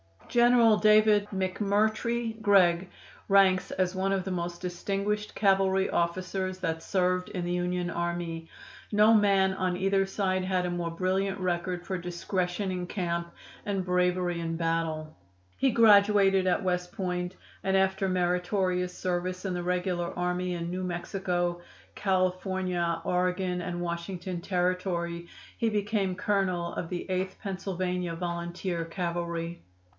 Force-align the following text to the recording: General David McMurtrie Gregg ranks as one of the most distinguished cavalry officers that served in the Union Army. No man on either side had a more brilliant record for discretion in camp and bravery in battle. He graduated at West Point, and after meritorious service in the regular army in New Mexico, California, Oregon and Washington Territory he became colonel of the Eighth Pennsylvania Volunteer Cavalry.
General 0.27 0.77
David 0.77 1.27
McMurtrie 1.27 2.41
Gregg 2.41 2.89
ranks 3.27 3.69
as 3.69 3.93
one 3.93 4.13
of 4.13 4.23
the 4.23 4.31
most 4.31 4.61
distinguished 4.61 5.35
cavalry 5.35 5.89
officers 5.89 6.59
that 6.59 6.81
served 6.81 7.27
in 7.29 7.43
the 7.43 7.51
Union 7.51 7.89
Army. 7.89 8.47
No 8.93 9.13
man 9.13 9.53
on 9.53 9.75
either 9.75 10.05
side 10.07 10.43
had 10.45 10.65
a 10.65 10.71
more 10.71 10.89
brilliant 10.89 11.37
record 11.39 11.85
for 11.85 11.97
discretion 11.99 12.71
in 12.71 12.87
camp 12.87 13.31
and 13.65 13.85
bravery 13.85 14.39
in 14.39 14.55
battle. 14.55 15.15
He 15.57 15.69
graduated 15.69 16.47
at 16.47 16.63
West 16.63 16.93
Point, 16.93 17.35
and 17.61 17.75
after 17.75 18.07
meritorious 18.09 18.97
service 18.97 19.43
in 19.43 19.53
the 19.53 19.63
regular 19.63 20.17
army 20.17 20.53
in 20.53 20.71
New 20.71 20.83
Mexico, 20.83 21.61
California, 21.93 23.01
Oregon 23.03 23.61
and 23.61 23.81
Washington 23.81 24.39
Territory 24.39 25.27
he 25.57 25.69
became 25.69 26.15
colonel 26.15 26.73
of 26.73 26.89
the 26.89 27.07
Eighth 27.11 27.37
Pennsylvania 27.43 28.15
Volunteer 28.15 28.85
Cavalry. 28.85 29.61